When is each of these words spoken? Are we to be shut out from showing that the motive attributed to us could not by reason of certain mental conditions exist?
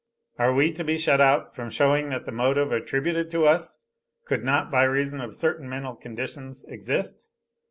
Are 0.39 0.51
we 0.51 0.71
to 0.71 0.83
be 0.83 0.97
shut 0.97 1.21
out 1.21 1.53
from 1.53 1.69
showing 1.69 2.09
that 2.09 2.25
the 2.25 2.31
motive 2.31 2.71
attributed 2.71 3.29
to 3.29 3.45
us 3.45 3.77
could 4.25 4.43
not 4.43 4.71
by 4.71 4.81
reason 4.85 5.21
of 5.21 5.35
certain 5.35 5.69
mental 5.69 5.95
conditions 5.95 6.65
exist? 6.67 7.29